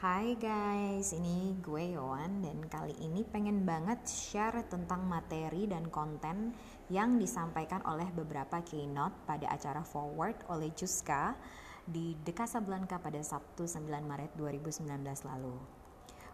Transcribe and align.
Hai 0.00 0.32
guys, 0.40 1.12
ini 1.12 1.60
gue 1.60 1.92
Yowan 1.92 2.40
dan 2.40 2.64
kali 2.72 2.96
ini 3.04 3.20
pengen 3.20 3.68
banget 3.68 4.00
share 4.08 4.64
tentang 4.64 5.04
materi 5.04 5.68
dan 5.68 5.92
konten 5.92 6.56
yang 6.88 7.20
disampaikan 7.20 7.84
oleh 7.84 8.08
beberapa 8.08 8.64
keynote 8.64 9.12
pada 9.28 9.52
acara 9.52 9.84
Forward 9.84 10.40
oleh 10.48 10.72
Juska 10.72 11.36
di 11.84 12.16
The 12.16 12.32
Casablanca 12.32 12.96
pada 12.96 13.20
Sabtu 13.20 13.68
9 13.68 13.92
Maret 14.00 14.32
2019 14.40 14.88
lalu. 15.28 15.52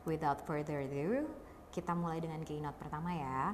Without 0.06 0.46
further 0.46 0.86
ado, 0.86 1.26
kita 1.74 1.90
mulai 1.98 2.22
dengan 2.22 2.46
keynote 2.46 2.78
pertama 2.78 3.18
ya. 3.18 3.50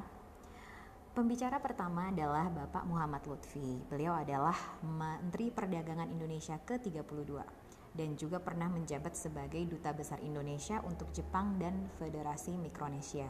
Pembicara 1.17 1.57
pertama 1.57 2.13
adalah 2.13 2.53
Bapak 2.53 2.85
Muhammad 2.85 3.25
Lutfi. 3.25 3.81
Beliau 3.89 4.13
adalah 4.13 4.77
Menteri 4.85 5.49
Perdagangan 5.49 6.13
Indonesia 6.13 6.61
ke-32 6.61 7.62
dan 7.93 8.17
juga 8.17 8.41
pernah 8.41 8.73
menjabat 8.73 9.13
sebagai 9.13 9.61
Duta 9.69 9.93
Besar 9.93 10.25
Indonesia 10.25 10.81
untuk 10.89 11.13
Jepang 11.13 11.61
dan 11.61 11.93
Federasi 12.01 12.57
Mikronesia. 12.57 13.29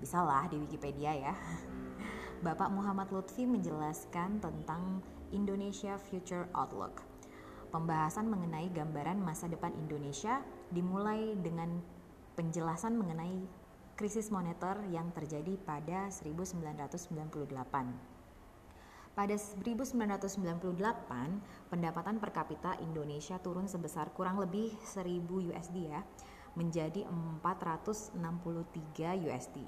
Bisalah 0.00 0.48
di 0.48 0.60
Wikipedia 0.60 1.12
ya. 1.12 1.34
Bapak 2.46 2.72
Muhammad 2.72 3.12
Lutfi 3.12 3.44
menjelaskan 3.44 4.40
tentang 4.40 5.04
Indonesia 5.32 5.96
Future 5.96 6.48
Outlook. 6.56 7.00
Pembahasan 7.72 8.30
mengenai 8.30 8.70
gambaran 8.70 9.18
masa 9.18 9.50
depan 9.50 9.74
Indonesia 9.74 10.44
dimulai 10.70 11.34
dengan 11.40 11.82
penjelasan 12.38 12.94
mengenai 12.94 13.64
krisis 13.94 14.30
moneter 14.30 14.78
yang 14.90 15.10
terjadi 15.14 15.54
pada 15.62 16.10
1998 16.10 18.13
pada 19.14 19.38
1998, 19.38 20.34
pendapatan 21.70 22.18
per 22.18 22.34
kapita 22.34 22.74
Indonesia 22.82 23.38
turun 23.38 23.70
sebesar 23.70 24.10
kurang 24.10 24.42
lebih 24.42 24.74
1000 24.82 25.54
USD 25.54 25.86
ya, 25.86 26.02
menjadi 26.58 27.06
463 27.38 28.18
USD. 29.22 29.62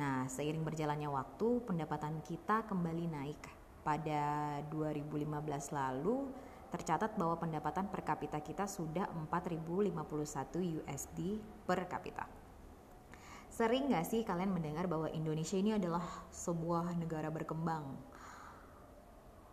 Nah, 0.00 0.24
seiring 0.24 0.64
berjalannya 0.64 1.08
waktu, 1.12 1.60
pendapatan 1.68 2.24
kita 2.24 2.64
kembali 2.64 3.04
naik. 3.12 3.40
Pada 3.84 4.60
2015 4.68 5.72
lalu, 5.72 6.28
tercatat 6.68 7.16
bahwa 7.16 7.40
pendapatan 7.40 7.88
per 7.88 8.04
kapita 8.04 8.40
kita 8.40 8.68
sudah 8.68 9.08
4051 9.28 10.80
USD 10.80 11.40
per 11.64 11.88
kapita. 11.88 12.47
Sering 13.58 13.90
gak 13.90 14.06
sih 14.06 14.22
kalian 14.22 14.54
mendengar 14.54 14.86
bahwa 14.86 15.10
Indonesia 15.10 15.58
ini 15.58 15.74
adalah 15.74 16.06
sebuah 16.30 16.94
negara 16.94 17.26
berkembang? 17.26 17.90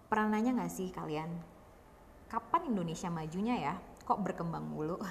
Pernah 0.05 0.29
nanya 0.29 0.61
gak 0.61 0.69
sih 0.69 0.93
kalian, 0.93 1.33
kapan 2.29 2.69
Indonesia 2.69 3.09
majunya 3.09 3.57
ya? 3.57 3.73
Kok 4.05 4.21
berkembang 4.21 4.69
mulu? 4.69 5.01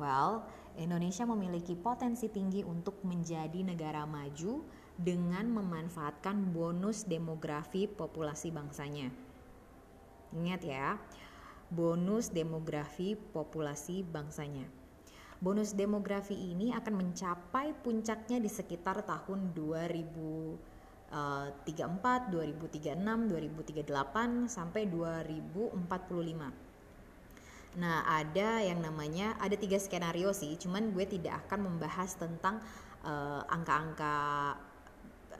Well, 0.00 0.46
Indonesia 0.80 1.28
memiliki 1.28 1.76
potensi 1.76 2.32
tinggi 2.32 2.64
untuk 2.64 3.04
menjadi 3.04 3.60
negara 3.60 4.08
maju 4.08 4.64
dengan 4.96 5.44
memanfaatkan 5.50 6.56
bonus 6.56 7.04
demografi 7.04 7.84
populasi 7.84 8.48
bangsanya. 8.48 9.12
Ingat 10.32 10.62
ya, 10.64 10.96
bonus 11.68 12.32
demografi 12.32 13.12
populasi 13.12 14.00
bangsanya. 14.08 14.79
Bonus 15.40 15.72
demografi 15.72 16.36
ini 16.36 16.68
akan 16.76 17.00
mencapai 17.00 17.72
puncaknya 17.80 18.44
di 18.44 18.52
sekitar 18.52 19.08
tahun 19.08 19.56
2034, 19.56 21.56
2036, 21.56 23.88
2038 23.88 24.52
sampai 24.52 24.84
2045. 24.84 27.80
Nah, 27.80 28.04
ada 28.04 28.60
yang 28.60 28.84
namanya 28.84 29.32
ada 29.40 29.56
tiga 29.56 29.80
skenario 29.80 30.28
sih, 30.36 30.60
cuman 30.60 30.92
gue 30.92 31.08
tidak 31.08 31.40
akan 31.48 31.72
membahas 31.72 32.20
tentang 32.20 32.60
uh, 33.00 33.40
angka-angka 33.48 34.16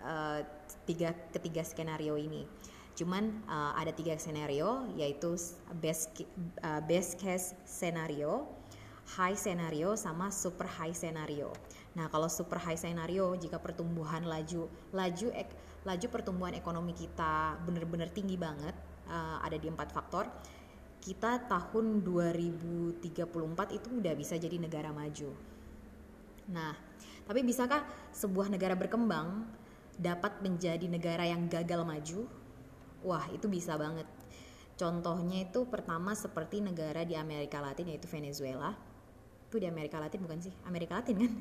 uh, 0.01 0.41
tiga 0.89 1.13
ketiga 1.29 1.61
skenario 1.61 2.17
ini. 2.17 2.49
Cuman 2.97 3.45
uh, 3.45 3.77
ada 3.77 3.93
tiga 3.93 4.17
skenario 4.17 4.89
yaitu 4.97 5.37
best 5.77 6.25
uh, 6.65 6.81
best 6.89 7.21
case 7.21 7.53
scenario, 7.69 8.49
high 9.19 9.35
scenario 9.35 9.99
sama 9.99 10.31
super 10.31 10.71
high 10.71 10.95
scenario. 10.95 11.51
Nah, 11.99 12.07
kalau 12.07 12.31
super 12.31 12.63
high 12.63 12.79
scenario 12.79 13.35
jika 13.35 13.59
pertumbuhan 13.59 14.23
laju 14.23 14.71
laju 14.95 15.29
ek, 15.35 15.51
laju 15.83 16.07
pertumbuhan 16.07 16.55
ekonomi 16.55 16.95
kita 16.95 17.59
benar-benar 17.67 18.13
tinggi 18.15 18.39
banget 18.39 18.77
uh, 19.11 19.43
ada 19.43 19.59
di 19.59 19.67
empat 19.67 19.91
faktor, 19.91 20.31
kita 21.03 21.51
tahun 21.51 22.07
2034 22.07 23.11
itu 23.75 23.89
udah 23.99 24.15
bisa 24.15 24.39
jadi 24.39 24.57
negara 24.63 24.95
maju. 24.95 25.35
Nah, 26.51 26.75
tapi 27.27 27.43
bisakah 27.43 27.83
sebuah 28.15 28.47
negara 28.47 28.79
berkembang 28.79 29.47
dapat 29.99 30.39
menjadi 30.39 30.87
negara 30.87 31.27
yang 31.27 31.51
gagal 31.51 31.83
maju? 31.83 32.31
Wah, 33.03 33.27
itu 33.35 33.51
bisa 33.51 33.75
banget. 33.75 34.07
Contohnya 34.79 35.45
itu 35.45 35.67
pertama 35.69 36.17
seperti 36.17 36.63
negara 36.65 37.05
di 37.05 37.13
Amerika 37.13 37.61
Latin 37.61 37.93
yaitu 37.93 38.09
Venezuela 38.09 38.90
itu 39.51 39.59
di 39.59 39.67
Amerika 39.67 39.99
Latin 39.99 40.23
bukan 40.23 40.39
sih 40.39 40.55
Amerika 40.71 41.03
Latin 41.03 41.27
kan 41.27 41.33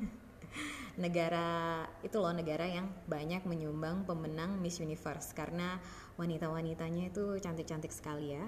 negara 1.06 1.86
itu 2.02 2.18
loh 2.18 2.34
negara 2.34 2.66
yang 2.66 2.90
banyak 3.06 3.46
menyumbang 3.46 4.02
pemenang 4.02 4.58
Miss 4.58 4.82
Universe 4.82 5.30
karena 5.30 5.78
wanita-wanitanya 6.18 7.14
itu 7.14 7.38
cantik-cantik 7.38 7.94
sekali 7.94 8.34
ya 8.34 8.42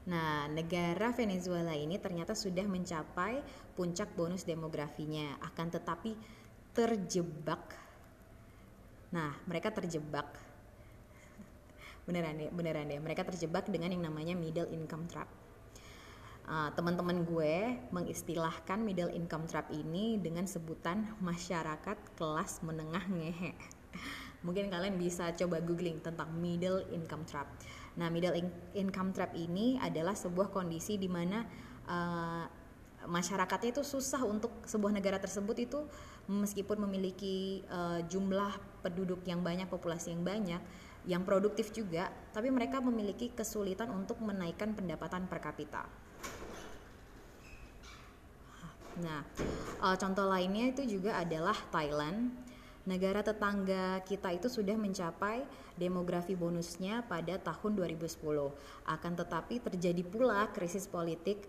Nah, 0.00 0.48
negara 0.48 1.12
Venezuela 1.12 1.76
ini 1.76 2.00
ternyata 2.00 2.32
sudah 2.32 2.64
mencapai 2.64 3.44
puncak 3.76 4.16
bonus 4.16 4.48
demografinya, 4.48 5.36
akan 5.44 5.68
tetapi 5.70 6.16
terjebak. 6.72 7.60
Nah, 9.12 9.36
mereka 9.44 9.68
terjebak. 9.70 10.24
Beneran 12.08 12.32
deh, 12.32 12.48
beneran 12.48 12.88
deh. 12.88 12.96
Mereka 12.96 13.28
terjebak 13.28 13.68
dengan 13.68 13.92
yang 13.92 14.08
namanya 14.08 14.32
middle 14.32 14.72
income 14.72 15.04
trap 15.04 15.28
uh, 16.50 16.70
teman-teman 16.74 17.22
gue 17.22 17.78
mengistilahkan 17.94 18.82
middle 18.82 19.14
income 19.14 19.46
trap 19.46 19.70
ini 19.70 20.18
dengan 20.18 20.50
sebutan 20.50 21.14
masyarakat 21.22 22.18
kelas 22.18 22.66
menengah 22.66 23.06
ngehe. 23.06 23.54
Mungkin 24.44 24.72
kalian 24.72 24.98
bisa 24.98 25.30
coba 25.36 25.62
googling 25.62 26.02
tentang 26.02 26.34
middle 26.34 26.82
income 26.90 27.22
trap. 27.22 27.46
Nah, 28.00 28.10
middle 28.10 28.34
in 28.34 28.50
income 28.74 29.14
trap 29.14 29.36
ini 29.38 29.78
adalah 29.78 30.16
sebuah 30.16 30.50
kondisi 30.50 30.96
di 30.96 31.06
mana 31.06 31.44
uh, 31.86 32.44
masyarakatnya 33.04 33.80
itu 33.80 33.82
susah 33.84 34.20
untuk 34.24 34.64
sebuah 34.68 34.92
negara 34.92 35.16
tersebut 35.16 35.56
itu 35.56 35.80
meskipun 36.28 36.84
memiliki 36.84 37.64
uh, 37.68 38.00
jumlah 38.08 38.82
penduduk 38.84 39.24
yang 39.28 39.44
banyak, 39.44 39.68
populasi 39.68 40.12
yang 40.12 40.24
banyak, 40.24 40.60
yang 41.08 41.22
produktif 41.24 41.72
juga, 41.72 42.12
tapi 42.32 42.52
mereka 42.52 42.80
memiliki 42.80 43.32
kesulitan 43.32 43.88
untuk 43.92 44.20
menaikkan 44.20 44.76
pendapatan 44.76 45.28
per 45.28 45.40
kapita. 45.40 46.09
Nah, 49.00 49.24
uh, 49.80 49.96
contoh 49.96 50.28
lainnya 50.28 50.70
itu 50.70 50.86
juga 50.86 51.16
adalah 51.16 51.56
Thailand. 51.72 52.32
Negara 52.88 53.20
tetangga 53.20 54.00
kita 54.08 54.32
itu 54.32 54.48
sudah 54.48 54.72
mencapai 54.76 55.44
demografi 55.76 56.32
bonusnya 56.32 57.04
pada 57.04 57.36
tahun 57.36 57.76
2010. 57.76 58.20
Akan 58.88 59.12
tetapi 59.16 59.60
terjadi 59.60 60.00
pula 60.04 60.48
krisis 60.52 60.88
politik 60.88 61.44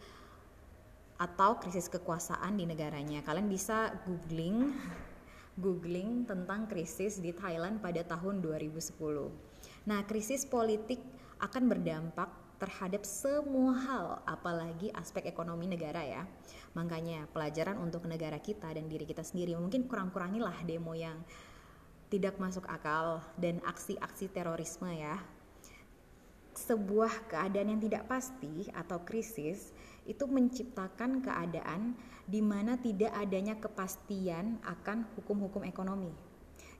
atau 1.15 1.55
krisis 1.61 1.87
kekuasaan 1.87 2.57
di 2.59 2.67
negaranya. 2.67 3.23
Kalian 3.23 3.47
bisa 3.47 3.93
googling 4.03 4.73
googling 5.59 6.23
tentang 6.23 6.65
krisis 6.65 7.19
di 7.19 7.35
Thailand 7.35 7.83
pada 7.83 8.01
tahun 8.07 8.39
2010. 8.39 8.97
Nah, 9.85 9.99
krisis 10.07 10.47
politik 10.47 10.97
akan 11.41 11.67
berdampak 11.67 12.29
terhadap 12.61 13.01
semua 13.09 13.73
hal, 13.73 14.07
apalagi 14.29 14.93
aspek 14.93 15.25
ekonomi 15.25 15.65
negara 15.65 16.05
ya. 16.05 16.29
Makanya 16.77 17.25
pelajaran 17.33 17.81
untuk 17.81 18.05
negara 18.05 18.37
kita 18.37 18.69
dan 18.69 18.85
diri 18.85 19.09
kita 19.09 19.25
sendiri 19.25 19.57
mungkin 19.57 19.89
kurang-kurangilah 19.89 20.61
demo 20.61 20.93
yang 20.93 21.17
tidak 22.13 22.37
masuk 22.37 22.69
akal 22.69 23.25
dan 23.41 23.57
aksi-aksi 23.65 24.29
terorisme 24.29 24.93
ya. 24.93 25.17
Sebuah 26.53 27.25
keadaan 27.33 27.73
yang 27.73 27.81
tidak 27.81 28.05
pasti 28.05 28.69
atau 28.77 29.01
krisis 29.01 29.73
itu 30.05 30.29
menciptakan 30.29 31.25
keadaan 31.25 31.97
di 32.29 32.45
mana 32.45 32.77
tidak 32.77 33.09
adanya 33.17 33.57
kepastian 33.57 34.61
akan 34.61 35.09
hukum-hukum 35.17 35.65
ekonomi. 35.65 36.13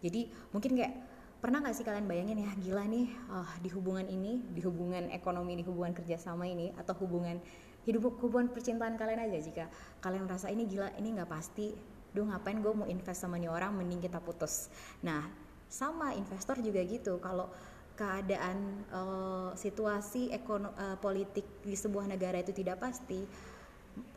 Jadi 0.06 0.30
mungkin 0.54 0.78
kayak 0.78 1.11
pernah 1.42 1.58
nggak 1.58 1.74
sih 1.74 1.82
kalian 1.82 2.06
bayangin 2.06 2.46
ya 2.46 2.52
gila 2.54 2.86
nih 2.86 3.10
uh, 3.34 3.50
di 3.66 3.70
hubungan 3.74 4.06
ini 4.06 4.46
di 4.54 4.62
hubungan 4.62 5.10
ekonomi 5.10 5.58
di 5.58 5.66
hubungan 5.66 5.90
kerjasama 5.98 6.46
ini 6.46 6.70
atau 6.78 6.94
hubungan 7.02 7.42
hidup 7.82 8.14
hubungan 8.22 8.54
percintaan 8.54 8.94
kalian 8.94 9.26
aja 9.26 9.42
jika 9.42 9.66
kalian 10.06 10.30
merasa 10.30 10.54
ini 10.54 10.70
gila 10.70 10.94
ini 11.02 11.18
nggak 11.18 11.28
pasti. 11.28 11.74
Duh 12.12 12.28
ngapain 12.28 12.60
gue 12.60 12.74
mau 12.76 12.86
invest 12.86 13.26
sama 13.26 13.42
nih 13.42 13.50
orang 13.50 13.74
mending 13.74 14.06
kita 14.06 14.22
putus. 14.22 14.70
Nah 15.02 15.26
sama 15.66 16.14
investor 16.14 16.62
juga 16.62 16.84
gitu. 16.86 17.18
Kalau 17.18 17.50
keadaan 17.98 18.86
uh, 18.94 19.50
situasi 19.58 20.30
ekono, 20.30 20.78
uh, 20.78 21.00
politik 21.02 21.64
di 21.66 21.74
sebuah 21.74 22.06
negara 22.06 22.38
itu 22.38 22.54
tidak 22.54 22.84
pasti 22.84 23.26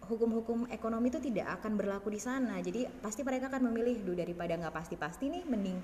hukum-hukum 0.05 0.69
ekonomi 0.71 1.09
itu 1.09 1.23
tidak 1.23 1.62
akan 1.62 1.79
berlaku 1.81 2.12
di 2.12 2.21
sana. 2.21 2.61
Jadi 2.61 2.85
pasti 3.00 3.25
mereka 3.25 3.49
akan 3.49 3.73
memilih 3.73 4.03
duh 4.05 4.19
daripada 4.19 4.59
nggak 4.61 4.75
pasti-pasti 4.75 5.32
nih 5.32 5.43
mending 5.49 5.79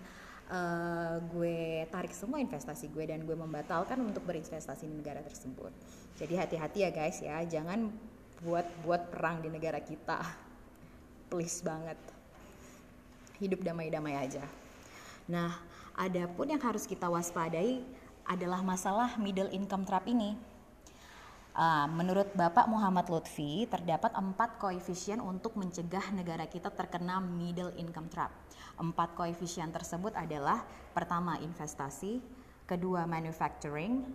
uh, 0.51 1.17
gue 1.33 1.87
tarik 1.89 2.13
semua 2.13 2.43
investasi 2.43 2.91
gue 2.91 3.07
dan 3.07 3.23
gue 3.23 3.37
membatalkan 3.39 3.97
untuk 4.03 4.27
berinvestasi 4.27 4.91
di 4.91 4.95
negara 4.99 5.23
tersebut. 5.23 5.71
Jadi 6.19 6.35
hati-hati 6.37 6.79
ya 6.85 6.91
guys 6.91 7.19
ya. 7.23 7.39
Jangan 7.47 7.89
buat 8.45 8.67
buat 8.85 9.09
perang 9.09 9.41
di 9.41 9.49
negara 9.49 9.79
kita. 9.81 10.21
Please 11.31 11.63
banget. 11.63 11.97
Hidup 13.41 13.63
damai-damai 13.65 14.19
aja. 14.19 14.45
Nah 15.31 15.55
ada 15.95 16.27
pun 16.29 16.51
yang 16.51 16.61
harus 16.61 16.85
kita 16.85 17.07
waspadai 17.09 17.81
adalah 18.29 18.61
masalah 18.61 19.17
middle 19.17 19.49
income 19.51 19.87
trap 19.87 20.07
ini 20.07 20.50
Uh, 21.51 21.91
menurut 21.91 22.31
Bapak 22.39 22.71
Muhammad 22.71 23.11
Lutfi, 23.11 23.67
terdapat 23.67 24.15
empat 24.15 24.63
koefisien 24.63 25.19
untuk 25.19 25.59
mencegah 25.59 26.15
negara 26.15 26.47
kita 26.47 26.71
terkena 26.71 27.19
middle 27.19 27.75
income 27.75 28.07
trap. 28.07 28.31
Empat 28.79 29.19
koefisien 29.19 29.75
tersebut 29.75 30.15
adalah 30.15 30.63
pertama 30.95 31.43
investasi, 31.43 32.23
kedua 32.71 33.03
manufacturing, 33.03 34.07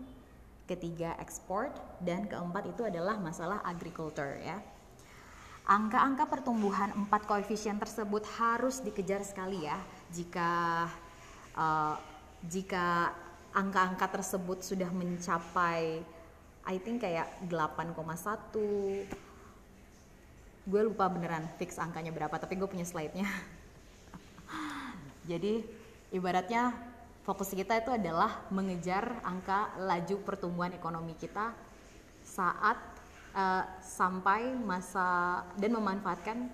ketiga 0.63 1.19
ekspor, 1.19 1.75
dan 1.99 2.23
keempat 2.23 2.71
itu 2.71 2.87
adalah 2.87 3.19
masalah 3.19 3.59
agriculture 3.67 4.39
ya. 4.39 4.63
Angka-angka 5.67 6.31
pertumbuhan 6.31 6.95
empat 6.95 7.27
koefisien 7.27 7.75
tersebut 7.75 8.23
harus 8.39 8.79
dikejar 8.79 9.25
sekali 9.25 9.65
ya 9.65 9.81
jika 10.13 10.85
uh, 11.57 11.97
jika 12.45 13.09
angka-angka 13.49 14.21
tersebut 14.21 14.61
sudah 14.61 14.93
mencapai 14.93 16.05
I 16.65 16.81
think 16.81 17.05
kayak 17.05 17.29
8,1 17.45 17.93
gue 20.65 20.81
lupa 20.81 21.05
beneran 21.05 21.45
fix 21.61 21.77
angkanya 21.77 22.09
berapa 22.09 22.33
tapi 22.41 22.57
gue 22.57 22.65
punya 22.65 22.81
slide-nya 22.81 23.29
jadi 25.29 25.61
ibaratnya 26.09 26.73
fokus 27.21 27.53
kita 27.53 27.77
itu 27.85 27.93
adalah 27.93 28.41
mengejar 28.49 29.21
angka 29.21 29.77
laju 29.77 30.15
pertumbuhan 30.25 30.73
ekonomi 30.73 31.13
kita 31.13 31.53
saat 32.25 32.77
uh, 33.37 33.63
sampai 33.77 34.57
masa 34.57 35.41
dan 35.61 35.77
memanfaatkan 35.77 36.49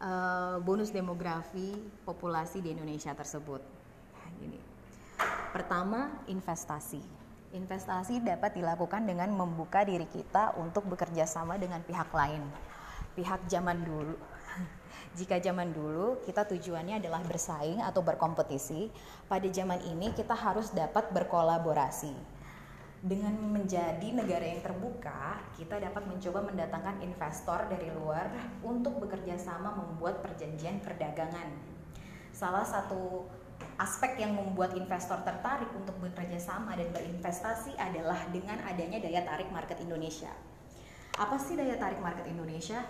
uh, 0.00 0.56
bonus 0.60 0.92
demografi 0.92 1.76
populasi 2.04 2.60
di 2.60 2.76
Indonesia 2.76 3.12
tersebut. 3.16 3.60
Nah, 3.60 4.30
ini. 4.44 4.60
Pertama, 5.52 6.24
investasi 6.28 7.00
Investasi 7.50 8.22
dapat 8.22 8.54
dilakukan 8.54 9.02
dengan 9.10 9.34
membuka 9.34 9.82
diri 9.82 10.06
kita 10.06 10.54
untuk 10.54 10.86
bekerja 10.86 11.26
sama 11.26 11.58
dengan 11.58 11.82
pihak 11.82 12.06
lain. 12.14 12.46
Pihak 13.18 13.50
zaman 13.50 13.82
dulu. 13.82 14.14
Jika 15.18 15.42
zaman 15.42 15.74
dulu 15.74 16.22
kita 16.22 16.46
tujuannya 16.46 17.02
adalah 17.02 17.18
bersaing 17.26 17.82
atau 17.82 18.06
berkompetisi, 18.06 18.86
pada 19.26 19.50
zaman 19.50 19.82
ini 19.82 20.14
kita 20.14 20.30
harus 20.30 20.70
dapat 20.70 21.10
berkolaborasi. 21.10 22.14
Dengan 23.02 23.34
menjadi 23.34 24.08
negara 24.14 24.46
yang 24.46 24.62
terbuka, 24.62 25.42
kita 25.58 25.82
dapat 25.82 26.06
mencoba 26.06 26.46
mendatangkan 26.46 27.02
investor 27.02 27.66
dari 27.66 27.90
luar 27.90 28.30
untuk 28.62 29.02
bekerja 29.02 29.34
sama 29.34 29.74
membuat 29.74 30.22
perjanjian 30.22 30.78
perdagangan. 30.78 31.50
Salah 32.30 32.62
satu 32.62 33.26
aspek 33.80 34.20
yang 34.20 34.36
membuat 34.36 34.76
investor 34.76 35.24
tertarik 35.24 35.72
untuk 35.72 35.96
bekerja 36.04 36.36
sama 36.36 36.76
dan 36.76 36.92
berinvestasi 36.92 37.80
adalah 37.80 38.28
dengan 38.28 38.60
adanya 38.68 39.00
daya 39.00 39.24
tarik 39.24 39.48
market 39.48 39.80
Indonesia. 39.80 40.28
Apa 41.16 41.40
sih 41.40 41.56
daya 41.56 41.80
tarik 41.80 41.96
market 42.04 42.28
Indonesia? 42.28 42.84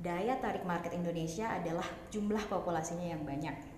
Daya 0.00 0.40
tarik 0.40 0.64
market 0.64 0.96
Indonesia 0.96 1.52
adalah 1.52 1.84
jumlah 2.08 2.40
populasinya 2.48 3.12
yang 3.12 3.22
banyak. 3.22 3.76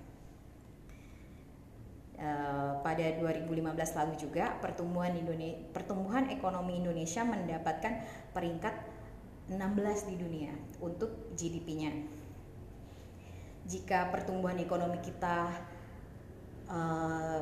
Uh, 2.17 2.81
pada 2.81 3.13
2015 3.21 3.61
lalu 3.93 4.15
juga 4.17 4.57
pertumbuhan 4.65 5.13
Indonesia, 5.13 5.61
pertumbuhan 5.75 6.33
ekonomi 6.33 6.81
Indonesia 6.81 7.27
mendapatkan 7.27 8.07
peringkat 8.33 8.73
16 9.53 10.09
di 10.09 10.17
dunia 10.17 10.55
untuk 10.81 11.37
GDP-nya. 11.37 11.93
Jika 13.69 14.09
pertumbuhan 14.09 14.57
ekonomi 14.57 14.97
kita 15.05 15.53
uh, 16.71 17.41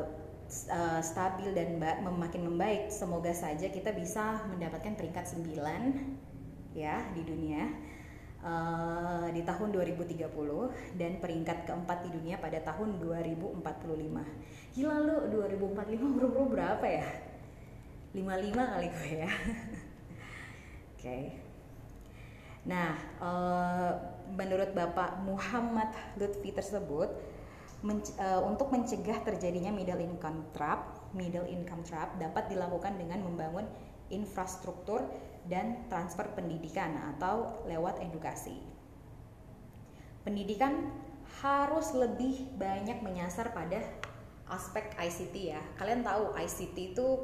uh, 0.71 1.00
stabil 1.00 1.50
dan 1.56 1.81
makin 2.00 2.49
membaik. 2.49 2.93
Semoga 2.93 3.32
saja 3.32 3.69
kita 3.69 3.91
bisa 3.93 4.44
mendapatkan 4.49 4.94
peringkat 4.94 5.25
9 5.35 6.75
ya 6.75 7.06
di 7.15 7.23
dunia 7.23 7.71
uh, 8.44 9.26
di 9.32 9.43
tahun 9.43 9.73
2030 9.73 10.29
dan 11.00 11.12
peringkat 11.19 11.59
keempat 11.65 11.99
di 12.06 12.11
dunia 12.12 12.37
pada 12.38 12.61
tahun 12.61 13.00
2045. 13.00 13.62
Gila 14.76 14.97
lu 15.00 15.17
2045 15.32 16.17
bro-bro 16.19 16.44
berapa 16.53 16.87
ya? 16.87 17.06
55 18.15 18.55
kali 18.55 18.88
gue 18.94 19.11
ya. 19.26 19.31
Oke. 20.94 21.03
Okay. 21.03 21.23
Nah, 22.65 22.97
uh, 23.21 23.93
menurut 24.32 24.73
Bapak 24.73 25.21
Muhammad 25.21 25.93
Lutfi 26.17 26.49
tersebut, 26.49 27.12
menc 27.85 28.17
uh, 28.17 28.41
untuk 28.49 28.73
mencegah 28.73 29.21
terjadinya 29.21 29.69
middle 29.69 30.01
income 30.01 30.49
trap, 30.57 31.13
middle 31.13 31.45
income 31.45 31.85
trap 31.85 32.17
dapat 32.17 32.49
dilakukan 32.49 32.97
dengan 32.97 33.21
membangun 33.21 33.69
infrastruktur 34.09 35.05
dan 35.45 35.85
transfer 35.93 36.25
pendidikan 36.33 36.97
atau 37.15 37.61
lewat 37.69 38.01
edukasi. 38.01 38.57
Pendidikan 40.25 40.89
harus 41.45 41.93
lebih 41.93 42.49
banyak 42.57 43.05
menyasar 43.05 43.53
pada 43.53 43.85
aspek 44.49 44.97
ICT 44.97 45.35
ya. 45.53 45.61
Kalian 45.77 46.01
tahu 46.01 46.33
ICT 46.41 46.97
itu 46.97 47.21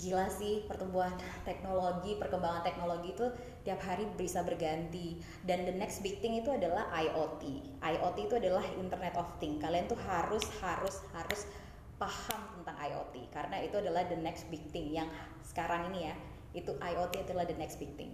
gila 0.00 0.26
sih 0.32 0.64
pertumbuhan 0.64 1.12
teknologi, 1.44 2.16
perkembangan 2.16 2.64
teknologi 2.64 3.14
itu 3.14 3.26
tiap 3.64 3.80
hari 3.80 4.04
bisa 4.20 4.44
berganti 4.44 5.16
dan 5.48 5.64
the 5.64 5.72
next 5.72 6.04
big 6.04 6.20
thing 6.20 6.36
itu 6.36 6.52
adalah 6.52 6.84
IoT. 6.92 7.64
IoT 7.80 8.16
itu 8.28 8.36
adalah 8.36 8.64
Internet 8.76 9.16
of 9.16 9.26
Things. 9.40 9.56
Kalian 9.58 9.88
tuh 9.88 9.96
harus 10.04 10.44
harus 10.60 11.00
harus 11.16 11.48
paham 11.96 12.60
tentang 12.60 12.76
IoT 12.76 13.32
karena 13.32 13.56
itu 13.64 13.80
adalah 13.80 14.04
the 14.04 14.20
next 14.20 14.52
big 14.52 14.60
thing 14.68 14.92
yang 14.92 15.08
sekarang 15.40 15.88
ini 15.90 16.12
ya. 16.12 16.14
Itu 16.52 16.76
IoT 16.76 17.24
adalah 17.24 17.48
the 17.48 17.56
next 17.56 17.80
big 17.80 17.96
thing. 17.96 18.12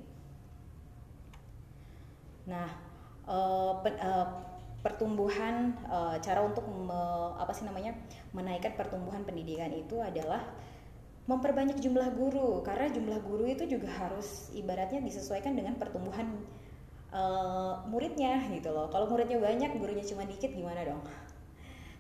Nah, 2.46 2.70
uh, 3.26 3.74
uh, 3.82 4.26
pertumbuhan 4.80 5.76
uh, 5.90 6.16
cara 6.22 6.40
untuk 6.40 6.64
me, 6.64 6.96
apa 7.36 7.52
sih 7.52 7.68
namanya 7.68 7.92
menaikkan 8.32 8.78
pertumbuhan 8.78 9.26
pendidikan 9.28 9.68
itu 9.74 10.00
adalah 10.00 10.40
memperbanyak 11.30 11.78
jumlah 11.78 12.10
guru 12.18 12.58
karena 12.66 12.90
jumlah 12.90 13.22
guru 13.22 13.46
itu 13.46 13.62
juga 13.70 13.86
harus 13.86 14.50
ibaratnya 14.50 14.98
disesuaikan 14.98 15.54
dengan 15.54 15.78
pertumbuhan 15.78 16.26
uh, 17.14 17.86
muridnya 17.86 18.42
gitu 18.50 18.74
loh. 18.74 18.90
Kalau 18.90 19.06
muridnya 19.06 19.38
banyak, 19.38 19.78
gurunya 19.78 20.02
cuma 20.02 20.26
dikit 20.26 20.50
gimana 20.50 20.82
dong? 20.82 20.98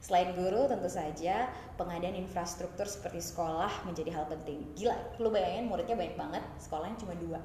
Selain 0.02 0.34
guru, 0.34 0.66
tentu 0.66 0.90
saja 0.90 1.46
pengadaan 1.78 2.18
infrastruktur 2.18 2.90
seperti 2.90 3.22
sekolah 3.22 3.86
menjadi 3.86 4.10
hal 4.18 4.26
penting. 4.26 4.66
Gila, 4.74 4.96
lu 5.22 5.30
bayangin 5.30 5.70
muridnya 5.70 5.94
banyak 5.94 6.16
banget, 6.18 6.42
sekolahnya 6.58 6.98
cuma 6.98 7.14
dua. 7.14 7.38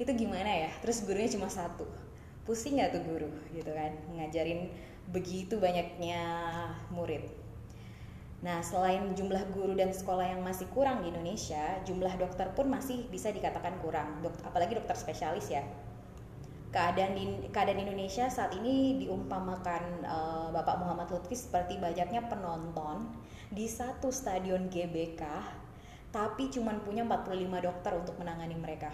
Itu 0.00 0.10
gimana 0.16 0.66
ya? 0.66 0.70
Terus 0.82 1.06
gurunya 1.06 1.30
cuma 1.30 1.46
satu. 1.46 1.86
Pusing 2.48 2.82
nggak 2.82 2.98
tuh 2.98 3.02
guru 3.06 3.30
gitu 3.54 3.70
kan? 3.70 3.94
Ngajarin 4.16 4.72
begitu 5.12 5.60
banyaknya 5.60 6.24
murid 6.90 7.28
Nah, 8.40 8.64
selain 8.64 9.12
jumlah 9.12 9.52
guru 9.52 9.76
dan 9.76 9.92
sekolah 9.92 10.32
yang 10.32 10.40
masih 10.40 10.64
kurang 10.72 11.04
di 11.04 11.12
Indonesia, 11.12 11.76
jumlah 11.84 12.16
dokter 12.16 12.48
pun 12.56 12.72
masih 12.72 13.04
bisa 13.12 13.28
dikatakan 13.28 13.76
kurang, 13.84 14.24
Dok, 14.24 14.32
apalagi 14.48 14.80
dokter 14.80 14.96
spesialis 14.96 15.52
ya. 15.52 15.60
Keadaan 16.72 17.18
di 17.18 17.24
keadaan 17.52 17.84
Indonesia 17.84 18.30
saat 18.32 18.56
ini 18.56 19.04
diumpamakan 19.04 20.06
uh, 20.06 20.48
Bapak 20.54 20.80
Muhammad 20.80 21.12
Lutfi 21.12 21.36
seperti 21.36 21.76
banyaknya 21.76 22.30
penonton 22.30 23.12
di 23.52 23.68
satu 23.68 24.08
stadion 24.08 24.72
GBK, 24.72 25.20
tapi 26.08 26.48
cuma 26.48 26.72
punya 26.80 27.04
45 27.04 27.44
dokter 27.60 27.92
untuk 27.92 28.16
menangani 28.16 28.56
mereka. 28.56 28.88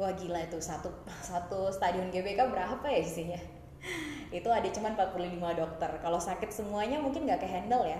Wah 0.00 0.16
gila 0.16 0.48
itu 0.48 0.58
satu 0.58 0.90
satu 1.22 1.68
stadion 1.70 2.10
GBK 2.10 2.48
berapa 2.48 2.88
ya 2.88 3.04
isinya? 3.04 3.59
Itu 4.30 4.48
ada 4.48 4.68
cuma 4.70 4.94
45 4.94 5.60
dokter. 5.60 5.90
Kalau 5.98 6.20
sakit 6.20 6.50
semuanya 6.52 7.02
mungkin 7.02 7.26
nggak 7.26 7.42
ke 7.42 7.48
handle 7.48 7.82
ya. 7.82 7.98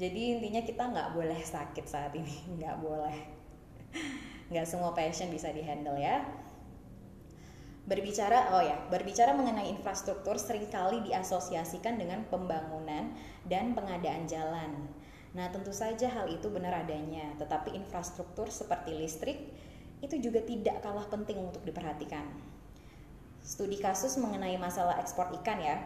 Jadi 0.00 0.40
intinya 0.40 0.64
kita 0.64 0.82
nggak 0.90 1.12
boleh 1.12 1.36
sakit 1.36 1.84
saat 1.84 2.12
ini. 2.16 2.32
Nggak 2.56 2.76
boleh. 2.80 3.16
Nggak 4.48 4.66
semua 4.66 4.96
pasien 4.96 5.28
bisa 5.28 5.52
di 5.52 5.60
handle 5.60 6.00
ya. 6.00 6.24
Berbicara 7.84 8.54
oh 8.54 8.62
ya 8.64 8.76
berbicara 8.88 9.36
mengenai 9.36 9.68
infrastruktur 9.68 10.38
sering 10.38 10.70
kali 10.72 11.04
diasosiasikan 11.04 12.00
dengan 12.00 12.24
pembangunan 12.32 13.12
dan 13.44 13.76
pengadaan 13.76 14.24
jalan. 14.24 14.88
Nah 15.36 15.46
tentu 15.52 15.70
saja 15.70 16.08
hal 16.10 16.32
itu 16.32 16.48
benar 16.48 16.86
adanya 16.86 17.34
tetapi 17.36 17.76
infrastruktur 17.76 18.48
seperti 18.48 18.94
listrik 18.94 19.38
itu 20.00 20.16
juga 20.16 20.40
tidak 20.40 20.80
kalah 20.80 21.04
penting 21.12 21.38
untuk 21.44 21.60
diperhatikan. 21.66 22.49
Studi 23.40 23.80
kasus 23.80 24.20
mengenai 24.20 24.60
masalah 24.60 25.00
ekspor 25.00 25.32
ikan 25.40 25.58
ya, 25.58 25.80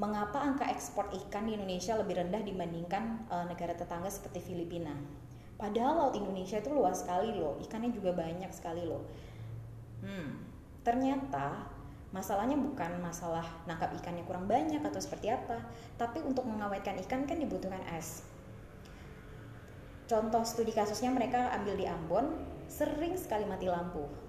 mengapa 0.00 0.40
angka 0.40 0.66
ekspor 0.72 1.06
ikan 1.12 1.46
di 1.46 1.54
Indonesia 1.54 1.94
lebih 1.94 2.18
rendah 2.18 2.42
dibandingkan 2.42 3.28
uh, 3.28 3.44
negara 3.46 3.76
tetangga 3.76 4.08
seperti 4.08 4.40
Filipina. 4.40 4.96
Padahal 5.54 6.00
laut 6.00 6.14
Indonesia 6.18 6.58
itu 6.58 6.72
luas 6.72 7.04
sekali 7.04 7.30
loh, 7.36 7.60
ikannya 7.62 7.94
juga 7.94 8.10
banyak 8.16 8.50
sekali 8.50 8.82
loh. 8.82 9.06
Hmm, 10.02 10.42
ternyata 10.82 11.70
masalahnya 12.10 12.58
bukan 12.58 12.98
masalah 12.98 13.46
nangkap 13.68 13.94
ikannya 14.00 14.26
kurang 14.26 14.50
banyak 14.50 14.82
atau 14.82 14.98
seperti 14.98 15.30
apa, 15.30 15.62
tapi 15.94 16.24
untuk 16.24 16.42
mengawetkan 16.48 16.98
ikan 17.06 17.28
kan 17.28 17.38
dibutuhkan 17.38 17.84
es. 17.94 18.26
Contoh 20.10 20.42
studi 20.42 20.74
kasusnya 20.74 21.14
mereka 21.14 21.54
ambil 21.54 21.78
di 21.78 21.86
Ambon, 21.86 22.34
sering 22.66 23.14
sekali 23.14 23.46
mati 23.46 23.70
lampu 23.70 24.23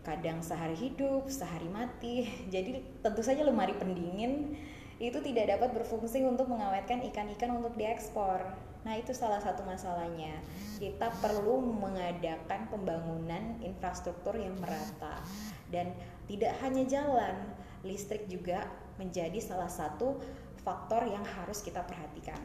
kadang 0.00 0.40
sehari 0.40 0.76
hidup, 0.76 1.28
sehari 1.28 1.68
mati. 1.68 2.28
Jadi 2.54 2.80
tentu 3.04 3.20
saja 3.20 3.44
lemari 3.44 3.76
pendingin 3.76 4.56
itu 5.00 5.16
tidak 5.24 5.56
dapat 5.56 5.80
berfungsi 5.80 6.20
untuk 6.28 6.44
mengawetkan 6.52 7.00
ikan-ikan 7.08 7.56
untuk 7.56 7.72
diekspor. 7.76 8.44
Nah, 8.80 8.96
itu 8.96 9.12
salah 9.12 9.40
satu 9.40 9.64
masalahnya. 9.64 10.40
Kita 10.76 11.12
perlu 11.20 11.60
mengadakan 11.60 12.68
pembangunan 12.68 13.60
infrastruktur 13.60 14.36
yang 14.36 14.56
merata 14.60 15.20
dan 15.68 15.92
tidak 16.28 16.56
hanya 16.64 16.84
jalan, 16.88 17.36
listrik 17.84 18.28
juga 18.28 18.68
menjadi 19.00 19.40
salah 19.40 19.68
satu 19.68 20.20
faktor 20.60 21.08
yang 21.08 21.24
harus 21.24 21.64
kita 21.64 21.80
perhatikan. 21.84 22.40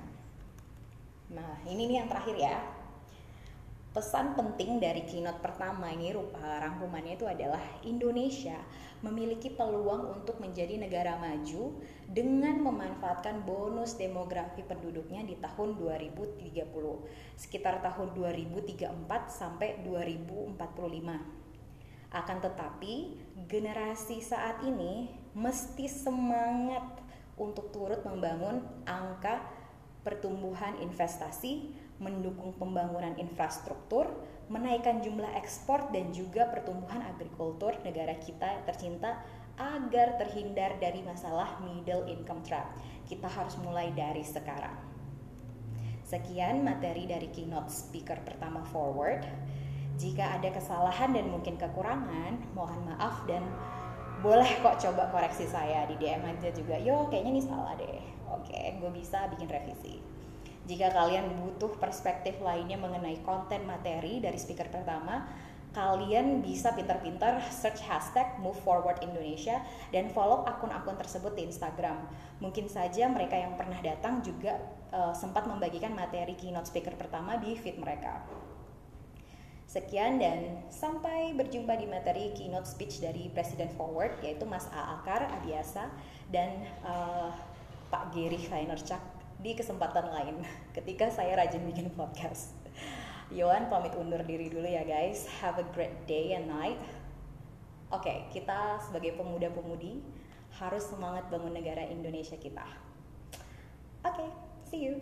Nah, 1.31 1.59
ini 1.67 1.91
nih 1.91 2.03
yang 2.03 2.07
terakhir 2.07 2.35
ya 2.39 2.55
pesan 3.95 4.35
penting 4.35 4.83
dari 4.83 5.07
keynote 5.07 5.39
pertama 5.39 5.87
ini 5.87 6.11
rupa 6.11 6.59
rangkumannya 6.59 7.15
itu 7.15 7.23
adalah 7.23 7.63
Indonesia 7.87 8.59
memiliki 8.99 9.47
peluang 9.55 10.19
untuk 10.19 10.43
menjadi 10.43 10.75
negara 10.75 11.15
maju 11.15 11.79
dengan 12.03 12.59
memanfaatkan 12.59 13.47
bonus 13.47 13.95
demografi 13.95 14.67
penduduknya 14.67 15.23
di 15.23 15.39
tahun 15.39 15.79
2030 15.79 16.43
sekitar 17.39 17.79
tahun 17.79 18.11
2034 18.19 18.83
sampai 19.31 19.79
2045 19.87 20.59
akan 22.11 22.37
tetapi 22.43 22.93
generasi 23.47 24.19
saat 24.19 24.59
ini 24.67 25.07
mesti 25.31 25.87
semangat 25.87 26.83
untuk 27.39 27.71
turut 27.71 28.03
membangun 28.03 28.59
angka 28.83 29.39
pertumbuhan 30.03 30.83
investasi 30.83 31.84
mendukung 31.99 32.51
pembangunan 32.59 33.15
infrastruktur, 33.15 34.11
menaikkan 34.51 34.99
jumlah 35.01 35.31
ekspor 35.39 35.89
dan 35.89 36.11
juga 36.11 36.45
pertumbuhan 36.51 37.01
agrikultur 37.01 37.75
negara 37.81 38.13
kita 38.19 38.61
tercinta 38.67 39.23
agar 39.55 40.19
terhindar 40.19 40.75
dari 40.83 40.99
masalah 41.01 41.63
middle 41.63 42.03
income 42.11 42.43
trap. 42.43 42.75
Kita 43.07 43.31
harus 43.31 43.55
mulai 43.63 43.95
dari 43.95 44.21
sekarang. 44.21 44.75
Sekian 46.05 46.61
materi 46.61 47.09
dari 47.09 47.31
keynote 47.33 47.71
speaker 47.71 48.19
pertama 48.21 48.61
Forward. 48.69 49.25
Jika 49.95 50.37
ada 50.37 50.51
kesalahan 50.51 51.15
dan 51.15 51.31
mungkin 51.31 51.55
kekurangan, 51.55 52.51
mohon 52.51 52.81
maaf 52.91 53.23
dan 53.25 53.41
boleh 54.19 54.59
kok 54.59 54.77
coba 54.83 55.07
koreksi 55.09 55.47
saya 55.47 55.87
di 55.87 55.95
DM 55.95 56.21
aja 56.27 56.51
juga. 56.51 56.75
Yo, 56.77 57.07
kayaknya 57.07 57.31
ini 57.39 57.43
salah 57.43 57.73
deh. 57.79 58.03
Oke, 58.27 58.75
gue 58.77 58.91
bisa 58.91 59.31
bikin 59.31 59.47
revisi. 59.47 60.03
Jika 60.65 60.89
kalian 60.89 61.37
butuh 61.37 61.77
perspektif 61.77 62.41
lainnya 62.41 62.81
mengenai 62.81 63.21
konten 63.21 63.69
materi 63.69 64.17
dari 64.17 64.37
speaker 64.41 64.65
pertama, 64.73 65.29
kalian 65.75 66.39
bisa 66.39 66.71
pintar-pintar 66.71 67.43
search 67.51 67.83
hashtag 67.83 68.25
Move 68.39 68.57
Forward 68.63 69.03
Indonesia 69.03 69.59
dan 69.91 70.09
follow 70.09 70.47
akun-akun 70.47 70.95
tersebut 70.95 71.35
di 71.35 71.45
Instagram. 71.51 72.07
Mungkin 72.39 72.71
saja 72.71 73.11
mereka 73.11 73.35
yang 73.35 73.59
pernah 73.59 73.77
datang 73.83 74.23
juga 74.23 74.57
uh, 74.95 75.11
sempat 75.11 75.45
membagikan 75.45 75.91
materi 75.91 76.33
keynote 76.33 76.71
speaker 76.71 76.95
pertama 76.95 77.35
di 77.37 77.53
feed 77.59 77.77
mereka. 77.77 78.23
Sekian 79.67 80.17
dan 80.17 80.63
sampai 80.71 81.35
berjumpa 81.35 81.75
di 81.75 81.85
materi 81.91 82.31
keynote 82.31 82.65
speech 82.65 83.03
dari 83.03 83.27
Presiden 83.27 83.67
Forward 83.75 84.17
yaitu 84.23 84.47
Mas 84.47 84.71
A. 84.71 84.97
Akar 84.97 85.27
Abiasa 85.27 85.91
dan 86.31 86.63
uh, 86.87 87.35
Pak 87.91 88.15
Giri 88.15 88.39
Vaynerchuk 88.39 89.14
di 89.45 89.53
kesempatan 89.53 90.09
lain 90.09 90.41
ketika 90.75 91.13
saya 91.13 91.37
rajin 91.37 91.61
bikin 91.69 91.93
podcast. 91.93 92.57
Yohan 93.29 93.69
pamit 93.69 93.93
undur 93.93 94.25
diri 94.25 94.49
dulu 94.49 94.65
ya 94.65 94.81
guys. 94.81 95.29
Have 95.37 95.61
a 95.61 95.65
great 95.77 96.09
day 96.09 96.33
and 96.33 96.49
night. 96.49 96.81
Oke, 97.93 98.09
okay, 98.09 98.17
kita 98.33 98.81
sebagai 98.81 99.13
pemuda-pemudi 99.13 100.01
harus 100.57 100.89
semangat 100.89 101.29
bangun 101.29 101.53
negara 101.53 101.85
Indonesia 101.85 102.33
kita. 102.41 102.65
Oke, 104.01 104.25
okay, 104.25 104.29
see 104.65 104.81
you. 104.89 104.97